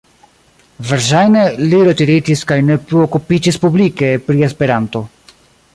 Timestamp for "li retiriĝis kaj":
1.65-2.59